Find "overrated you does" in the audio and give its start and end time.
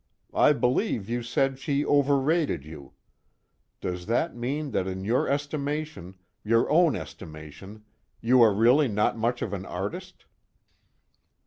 1.85-4.07